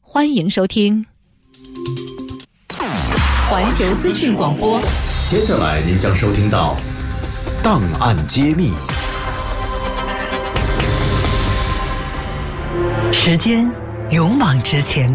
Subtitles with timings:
[0.00, 1.04] 欢迎收听
[3.50, 4.80] 环球资讯广播。
[5.26, 6.76] 接下来您将收听到
[7.62, 8.70] 《档案揭秘》。
[13.12, 13.70] 时间
[14.10, 15.14] 勇往直前，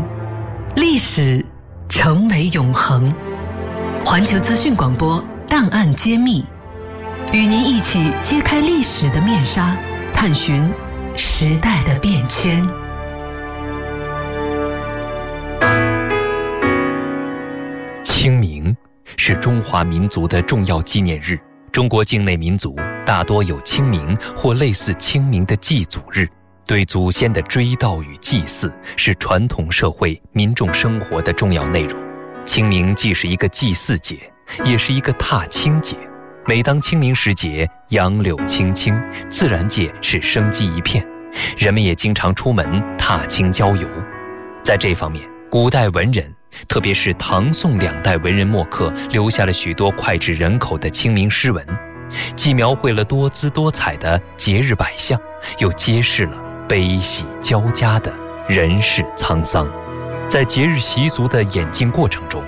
[0.76, 1.44] 历史
[1.90, 3.12] 成为永恒。
[4.06, 6.42] 环球资讯广播《档案揭秘》，
[7.34, 9.76] 与您一起揭开历史的面纱，
[10.14, 10.70] 探寻
[11.16, 12.66] 时代的变迁。
[19.26, 21.40] 是中华民族的重要纪念日。
[21.72, 26.28] 中国境内民族大多有清明或类似清明的祭祖日，
[26.66, 31.98] 对祖先的追悼与祭祀是传统社会民众生活的重要内容。
[32.44, 34.18] 清明既是一个祭祀节，
[34.66, 35.96] 也是一个踏青节。
[36.46, 38.94] 每当清明时节，杨柳青青，
[39.30, 41.02] 自然界是生机一片，
[41.58, 43.88] 人们也经常出门踏青郊游。
[44.62, 46.30] 在这方面，古代文人。
[46.68, 51.66] 特别是唐宋两代文人墨客留下了许多脍炙人口的清明诗文，
[52.36, 55.20] 既描绘了多姿多彩的节日百象，
[55.60, 58.14] 又揭示了悲喜交加的
[58.48, 59.68] 人世沧桑。
[60.30, 62.44] 在节日习俗的演进过程中，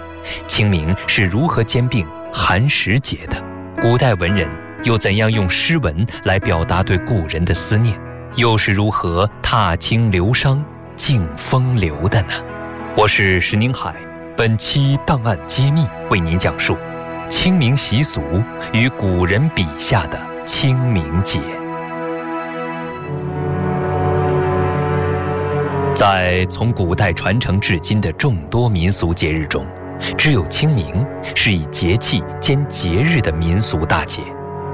[0.48, 3.42] 清明是如何兼并寒食节的？
[3.82, 4.50] 古代文人
[4.84, 8.00] 又怎样用诗文来表达对故人的思念？
[8.36, 10.62] 又是如何踏青流觞、
[10.96, 12.34] 敬风流的呢？
[12.98, 13.94] 我是石宁海，
[14.38, 16.76] 本期档案揭秘为您讲述
[17.30, 18.22] 清明习俗
[18.74, 21.40] 与古人笔下的清明节。
[25.96, 29.66] 在从古代传承至今的众多民俗节日中，
[30.18, 34.22] 只有清明是以节气兼节日的民俗大节。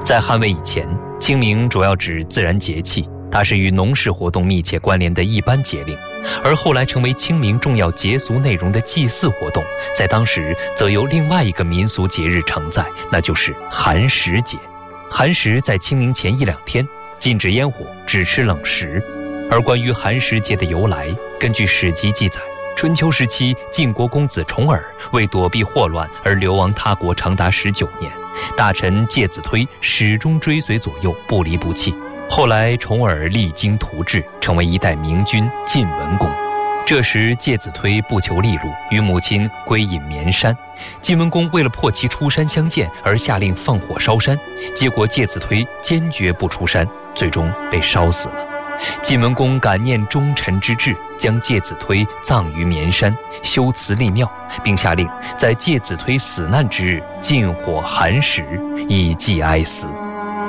[0.04, 0.88] 在汉魏以前，
[1.20, 3.08] 清明主要指自然节气。
[3.31, 5.97] 它是与农事活动密切关联的一般节令，
[6.43, 9.63] 而后来成为清明重要节俗内容的祭祀活动，
[9.95, 14.57] 在当时则由另外一个民俗节日承载，那就是寒食节。
[15.09, 16.87] 寒食在清明前一两天
[17.20, 19.02] 禁止烟火，只吃冷食。
[19.49, 22.39] 而关于寒食节的由来，根据史籍记载，
[22.75, 28.11] 春秋时期晋国公子重耳为躲避祸乱而流亡他国长达十九年，
[28.55, 31.93] 大臣介子推始终追随左右，不离不弃。
[32.33, 36.31] 后来，重耳励精图治，成为一代明君晋文公。
[36.86, 40.58] 这时，介子推不求利禄，与母亲归隐绵山。
[41.02, 44.39] 晋文公为了迫其出山相见，而下令放火烧山。
[44.73, 48.36] 结果，介子推坚决不出山，最终被烧死了。
[49.02, 54.31] 晋文公感念忠臣之志，将介子推葬于绵山，修祠立庙，
[54.64, 55.05] 并下令
[55.37, 58.45] 在介子推死难之日禁火寒食，
[58.87, 59.86] 以祭哀思。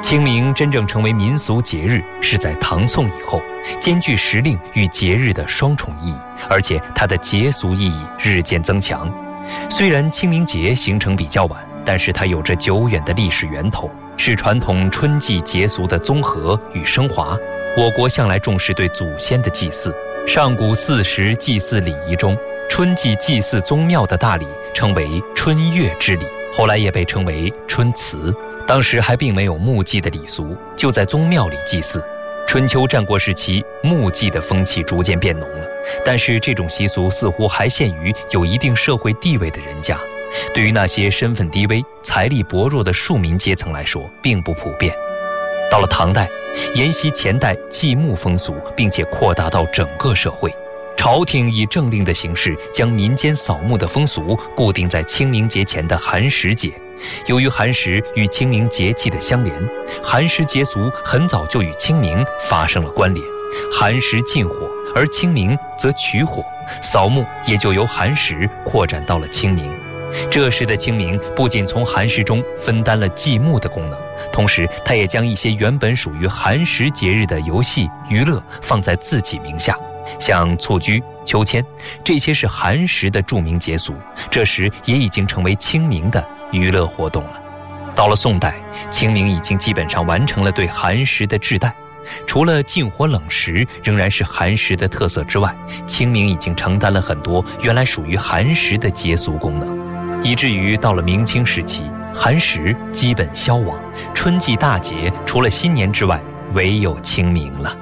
[0.03, 3.41] 清明真正成为民俗节日，是在唐宋以后，
[3.81, 6.17] 兼具时令与节日的双重意义，
[6.51, 9.11] 而且它的节俗意义日渐增强。
[9.71, 17.34] 虽然清明节形成比较晚，但是它有着久远的历史源头，是传统春季节俗的综合与升华。
[17.75, 19.95] 我国向来重视对祖先的祭祀，
[20.27, 22.37] 上古四时祭祀礼仪中，
[22.69, 26.27] 春季祭祀宗庙的大礼称为春月之礼。
[26.53, 28.35] 后来也被称为春祠，
[28.67, 32.03] 当时还并没有墓祭的礼俗，就在宗庙里祭祀。
[32.47, 35.67] 春秋战国时期，墓祭的风气逐渐变浓了，
[36.05, 39.99] 但是这种习俗似乎还限于有一定社会地位的人家，
[40.53, 44.95] 对于那些身份低微、财力薄弱的庶民阶层来说，并不普遍。
[45.71, 46.29] 到了唐代，
[46.75, 50.55] 沿袭前代祭墓风俗，并且扩大到整个社会。
[51.03, 56.73] 朝廷以政令的形式，将民间扫墓的风俗固定在清明节前的寒食节。
[57.27, 59.53] 由于寒食与清明节气的相连，
[60.01, 63.27] 寒食节俗很早就与清明发生了关联。
[63.69, 66.45] 寒食禁火，而清明则取火，
[66.81, 69.77] 扫墓也就由寒食扩展到了清明。
[70.31, 73.99] 这时的清明不仅从寒食中分担了祭墓的功能，
[74.31, 79.77] 同时他也将一些原本属于寒食节日的游戏娱乐放在自己名下。
[80.19, 81.65] 像蹴鞠、秋千，
[82.03, 83.95] 这些是寒食的著名节俗，
[84.31, 87.41] 这时也已经成为清明的娱乐活动了。
[87.95, 88.54] 到了宋代，
[88.91, 91.75] 清明已经基本上完成了对寒食的治代，
[92.27, 95.54] 除了禁火冷食仍然是寒食的特色之外，
[95.87, 101.83] 清明已经承担了很多原来属于寒食的节俗功能，以至于到了明清时期，
[102.15, 103.78] 寒食基本消亡，
[104.15, 106.19] 春季大节除了新年之外，
[106.55, 107.77] 唯有清明了。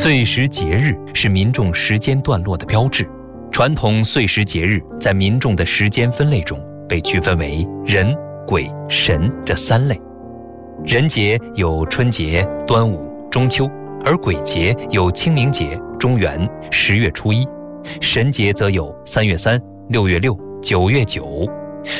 [0.00, 3.04] 岁时节日是民众时间段落的标志。
[3.50, 6.56] 传统岁时节日在民众的时间分类中
[6.88, 8.16] 被区分为人、
[8.46, 10.00] 鬼、神这三类。
[10.84, 13.68] 人节有春节、端午、中秋，
[14.04, 17.44] 而鬼节有清明节、中元、十月初一，
[18.00, 21.44] 神节则有三月三、六月六、九月九。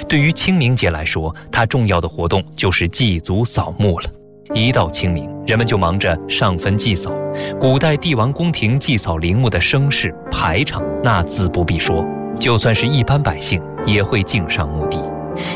[0.08, 4.06] 对于清明节来说，它重要的活动就是祭祖扫墓了。
[4.54, 7.10] 一到清明，人们就忙着上坟祭扫。
[7.58, 12.04] 古代帝王宫廷祭扫陵墓的声势排场，那自不必说。
[12.38, 15.02] 就算是一般百姓，也会敬上墓地。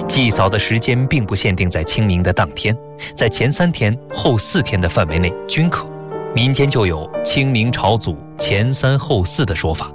[0.08, 2.74] 祭扫的时间并不限定在清明的当天，
[3.14, 5.86] 在前三天、后四天的范围内均可。
[6.34, 9.92] 民间就有清明朝祖前三后四的说法。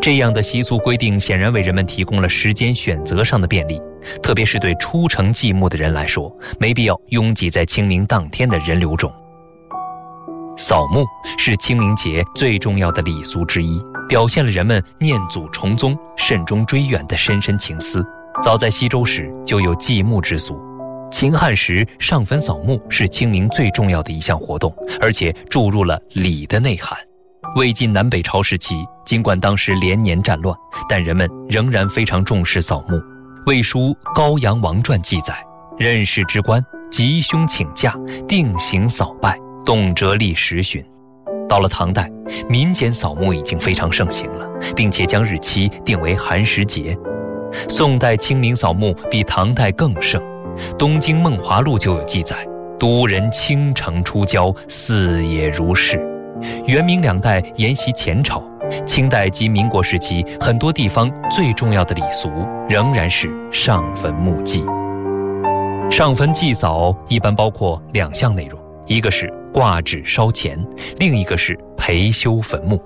[0.00, 3.82] 这样的习俗规定显然为人们提供了时间选择上的便利，
[4.22, 9.12] 特别是对出城祭墓的人来说，没必要拥挤在清明当天的人流中。
[10.56, 11.04] 扫墓
[11.38, 18.04] 是清明节最重要的礼俗之一，表现了人们念祖崇宗、慎终追远的深深情思。
[18.42, 20.58] 早在西周时就有祭墓之俗，
[21.10, 26.96] 秦汉时上坟扫墓是清明最重要的一项活动，而且注入了礼的内涵。
[27.56, 30.56] 魏晋南北朝时期，尽管当时连年战乱，
[30.88, 32.96] 但人们仍然非常重视扫墓。
[33.46, 35.34] 《魏书·高阳王传》记载
[35.78, 37.94] ：“任氏之官吉凶请假，
[38.26, 40.84] 定行扫拜，动辄历十旬。”
[41.48, 42.10] 到了唐代，
[42.48, 46.96] 民间扫墓已经非常盛行了，并且将日期定为寒食节。
[47.68, 50.22] 宋代清明扫墓比唐代更盛，
[50.78, 52.46] 《东京梦华录》就有记载
[52.80, 56.00] ：“都人倾城出郊，四野如是。”
[56.66, 58.42] 元明两代沿袭前朝，
[58.86, 62.30] 清代及民国时期，很多地方最重要的礼俗
[62.68, 64.64] 仍然是上坟墓祭。
[65.90, 70.58] 上坟祭扫一般包括两项内容，一个是挂纸烧钱，
[70.98, 72.80] 另一个是培修坟墓。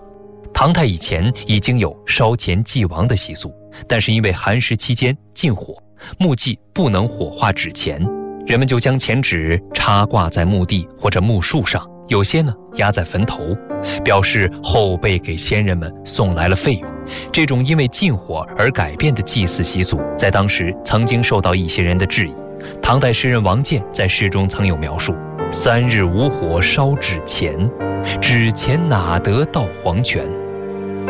[0.55, 3.53] 唐代以前已经有烧钱祭王的习俗。
[3.87, 5.75] 但是因为寒食期间禁火，
[6.19, 8.01] 墓祭不能火化纸钱，
[8.47, 13.55] 人们就将钱纸插挂在墓地或者木树上，有些呢压在坟头，
[14.03, 16.91] 表示后辈给先人们送来了费用。
[17.31, 22.33] 这种因为禁火而改变的祭祀习俗，在当时曾经受到一些人的质疑。
[22.81, 25.15] 唐代诗人王建在诗中曾有描述
[25.51, 27.71] ：“三日无火烧纸钱，
[28.21, 30.29] 纸钱哪得到黄泉。”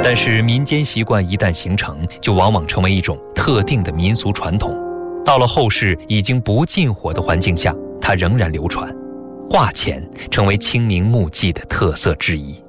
[0.03, 4.77] 但是民间习惯一旦形成，就往往成为一种特定的民俗传统。
[5.25, 8.95] 到了后世已经不禁火的环境下，它仍然流传。
[9.49, 12.63] 挂钱成为清明墓祭的特色之一。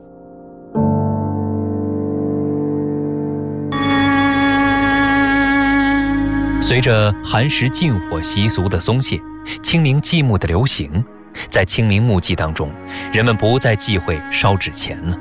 [6.62, 9.20] 随着寒食禁火习俗的松懈，
[9.62, 11.04] 清明祭墓的流行，
[11.50, 12.72] 在清明墓祭当中，
[13.12, 15.18] 人们不再忌讳烧纸钱了。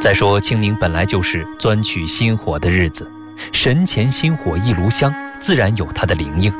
[0.00, 3.10] 再说清明本来就是钻取薪火的日子，
[3.52, 6.52] 神前薪火一炉香，自然有它的灵应。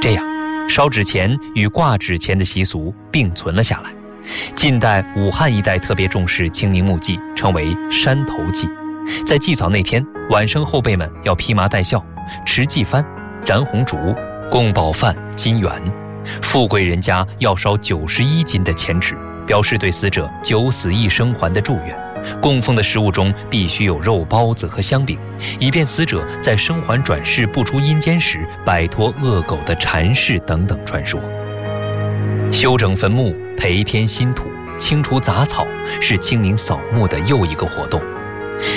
[0.00, 0.24] 这样，
[0.68, 3.90] 烧纸钱与挂纸钱的习俗并存了下来。
[4.54, 8.68] 近代武汉一带特别重视清明墓祭，称为山头祭。
[9.26, 12.04] 在祭扫那天晚生，后辈们要披麻戴孝，
[12.46, 13.04] 持祭幡，
[13.46, 13.96] 燃红烛，
[14.50, 15.70] 供饱饭金元。
[16.42, 19.16] 富贵人家要烧九十一斤的钱纸，
[19.46, 21.96] 表示对死者九死一生还的祝愿。
[22.40, 25.18] 供奉的食物中必须有肉包子和香饼，
[25.60, 31.20] 以便死者在生还转世不出阴间时摆脱恶狗的缠噬等等传说。
[32.50, 34.46] 修整坟墓、培添新土、
[34.78, 35.66] 清除杂草，
[36.00, 38.00] 是清明扫墓的又一个活动。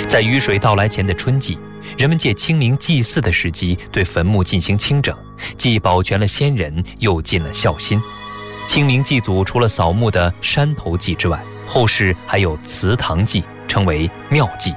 [0.06, 1.58] 在雨水到来前的春季，
[1.96, 5.16] 人们借清明祭祀的时机对坟墓进行清整，
[5.56, 8.00] 既保全了先人，又尽了孝心。
[8.66, 14.74] 清明祭祖除了扫墓的山头祭之外，后世还有祠堂祭，称为庙祭。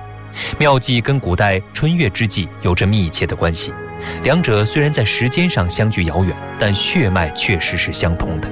[0.58, 3.74] 庙祭跟古代春月之祭有着密切的关系，
[4.24, 8.50] 两者虽然在时间上相距遥远，但血脉确实是相通的。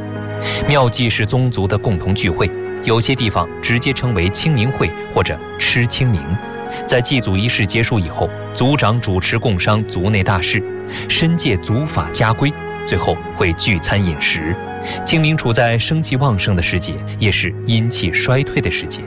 [0.67, 2.51] 庙祭是宗族的共同聚会，
[2.83, 6.21] 有些地方直接称为清明会或者吃清明。
[6.87, 10.63] 在祭祖仪式结束以后，族长主持共商族内大事，
[11.07, 12.51] 申诫族法家规，
[12.85, 14.55] 最后会聚餐饮食。
[15.05, 19.01] 清明处在生气旺盛的时节，也是阴气衰退的时节。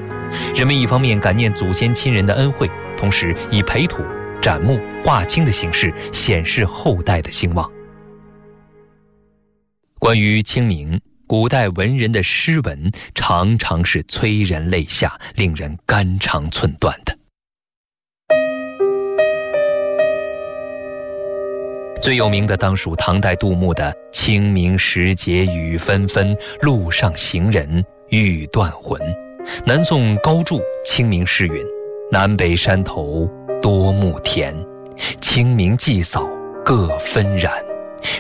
[0.55, 4.03] 人们一方面感念祖先亲人的恩惠，同时以培土、
[4.41, 7.71] 斩木、挂青的形式显示后代的兴旺。
[9.99, 17.17] 关于清明，古代文人的诗文常常是催人泪下、令人肝肠寸断的。
[22.03, 29.01] 最有名的当属唐代杜牧的“清明时节雨纷纷，路上行人欲断魂”。
[29.65, 31.65] 南宋高注清明诗云
[32.11, 33.31] ：“南北山头
[33.63, 34.53] 多墓田，
[35.21, 36.29] 清明祭扫
[36.65, 37.53] 各纷然。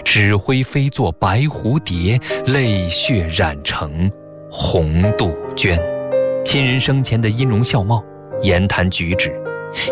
[0.04, 4.08] 纸灰飞作白蝴蝶，泪血染成
[4.48, 5.76] 红杜鹃。”
[6.46, 8.00] 亲人生前的音容笑貌、
[8.42, 9.32] 言谈举止，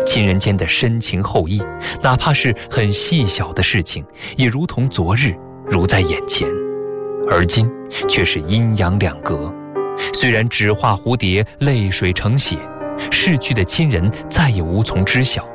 [0.05, 1.61] 亲人间的深情厚谊，
[2.01, 4.05] 哪怕是很细小的事情，
[4.37, 5.35] 也如同昨日，
[5.65, 6.47] 如在眼前。
[7.29, 7.69] 而今
[8.09, 9.53] 却是阴阳两隔。
[10.13, 12.57] 虽然纸画蝴蝶，泪水成血，
[13.11, 15.45] 逝去的亲人再也无从知晓。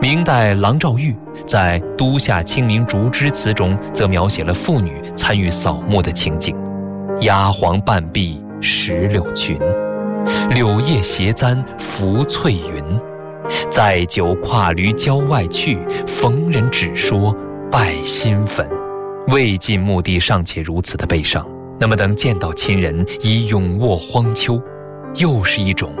[0.00, 1.16] 明代郎兆玉
[1.46, 6.56] 在《都下清明竹枝词》中，则描写了妇女参与扫墓的情景：
[7.20, 9.58] 压黄半壁石榴裙，
[10.50, 13.11] 柳叶斜簪拂翠云。
[13.70, 17.34] 载酒跨驴郊外去，逢人只说
[17.70, 18.68] 拜新坟。
[19.28, 21.46] 未尽墓地尚且如此的悲伤，
[21.78, 24.60] 那么等见到亲人已永卧荒丘，
[25.16, 25.92] 又是一种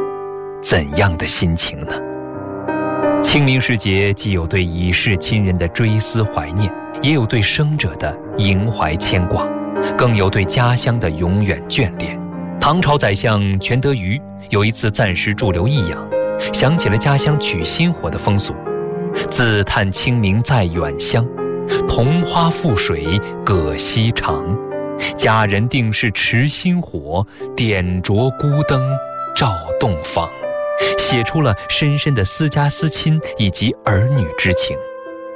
[0.60, 1.92] 怎样的心情呢？
[3.22, 9.46] 清明时节，既有对已逝亲人的追思怀念，也有对生者的萦怀牵挂，
[9.96, 12.20] 更有对家乡的永远眷恋。
[12.60, 14.20] 唐朝宰相全德瑜
[14.50, 16.04] 有一次暂时驻留益阳，
[16.52, 18.54] 想起了家乡取新火的风俗，
[19.30, 21.26] 自叹清明在远乡，
[21.88, 24.56] 桐花覆水葛溪长，
[25.16, 28.82] 佳人定是持新火，点着孤灯
[29.34, 30.28] 照洞房。
[30.98, 34.76] 写出了深深的思家思亲以及儿女之情。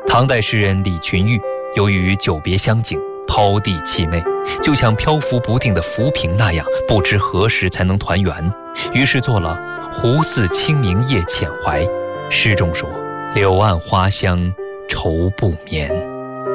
[0.07, 1.39] 唐代诗人李群玉
[1.75, 2.99] 由于久别乡景，
[3.29, 4.23] 抛地弃妹，
[4.63, 8.53] 就像漂浮不定的浮萍那样，不知何时才能团圆。
[8.93, 9.57] 于是做了
[9.99, 11.83] 《湖似清明夜遣怀》，
[12.29, 12.87] 诗中说
[13.35, 14.53] ：“柳暗花香
[14.91, 15.91] 愁不眠，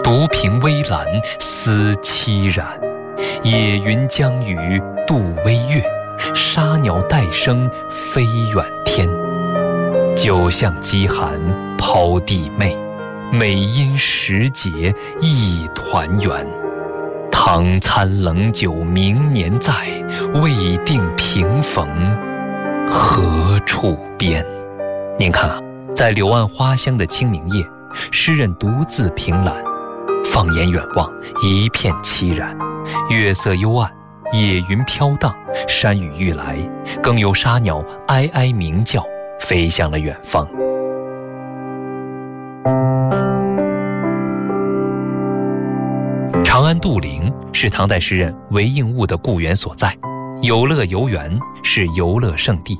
[0.03, 1.07] 独凭微澜
[1.39, 2.79] 思凄然。
[3.41, 5.83] 野云将雨度微月。”
[6.35, 9.09] 沙鸟带声飞远天，
[10.15, 11.33] 酒向饥寒
[11.79, 12.77] 抛弟妹，
[13.31, 16.45] 美因时节忆团圆。
[17.31, 19.73] 唐餐冷酒明年在，
[20.35, 21.87] 未定平逢
[22.91, 24.45] 何处边。
[25.17, 25.59] 您看啊，
[25.95, 27.65] 在柳暗花香的清明夜，
[28.11, 29.55] 诗人独自凭栏，
[30.25, 31.09] 放眼远望，
[31.41, 32.55] 一片凄然，
[33.09, 33.89] 月色幽暗。
[34.33, 35.35] 野云飘荡，
[35.67, 36.57] 山雨欲来，
[37.03, 39.03] 更有沙鸟哀哀鸣叫，
[39.41, 40.47] 飞向了远方。
[46.45, 49.93] 长安杜陵是唐代诗人韦应物的故园所在，
[50.41, 52.75] 有乐游园是游乐胜地。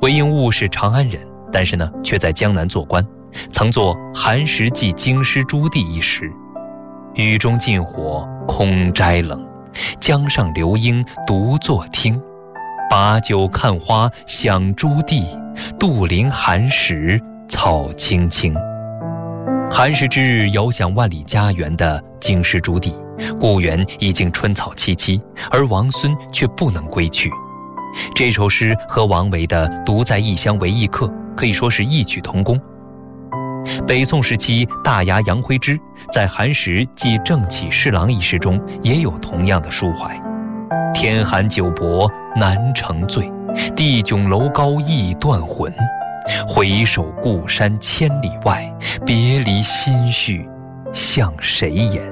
[0.00, 3.04] 韦应物是长安人，但是呢，却在江南做官，
[3.50, 6.32] 曾作《寒食记京师朱棣》一诗
[7.14, 9.44] ：“雨中禁火空斋冷。”
[9.98, 12.20] 江上流莺独坐听，
[12.88, 15.24] 把酒看花想朱棣，
[15.80, 18.54] 杜陵寒食草青青。
[19.68, 22.94] 寒食之日，遥想万里家园的京师朱棣，
[23.40, 25.20] 故园已经春草萋萋，
[25.50, 27.30] 而王孙却不能归去。
[28.14, 32.60] 这首诗和王维的《独在异乡为异客》可以说是异曲同工。
[33.86, 35.78] 北宋时期，大牙杨徽之
[36.12, 40.18] 在《寒食寄正起侍郎》一诗中也有同样的抒怀
[40.94, 43.30] ：“天寒酒薄难成醉，
[43.74, 45.72] 地迥楼高易断魂。
[46.46, 48.70] 回首故山千里外，
[49.04, 50.48] 别离心绪
[50.92, 52.02] 向谁言？”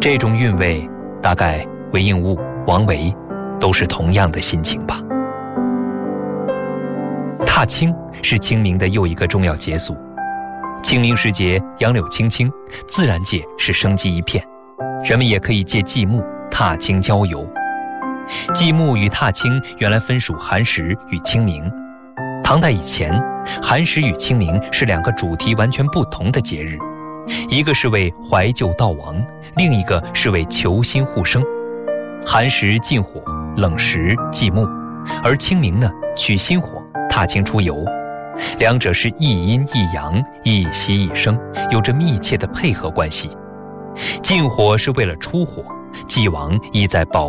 [0.00, 0.88] 这种韵味，
[1.20, 2.38] 大概韦应物、
[2.68, 3.12] 王维
[3.58, 5.00] 都是同样的心情吧。
[7.44, 9.96] 踏青是清明的又一个重要节俗。
[10.84, 12.48] 清明时节，杨柳青青，
[12.86, 14.42] 自然界是生机一片。
[15.04, 17.44] 人们也可以借祭木踏青郊游。
[18.54, 21.68] 祭木与踏青原来分属寒食与清明。
[22.44, 23.12] 唐代以前，
[23.60, 26.78] 寒食与清明是两个主题完全不同的节日，
[27.48, 29.20] 一个是为怀旧悼亡，
[29.56, 31.42] 另一个是为求新护生。
[32.24, 33.22] 寒食禁火，
[33.56, 34.68] 冷食祭木，
[35.24, 37.84] 而清明呢，取新火，踏青出游。
[38.60, 41.36] 两者是一阴一阳，一息一生，
[41.70, 43.30] 有着密切的配合关系。
[44.22, 45.64] 禁火是为了出火，
[46.06, 47.26] 祭王意在保。